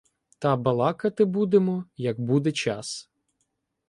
[0.39, 3.09] Та балакати будемо, як буде час.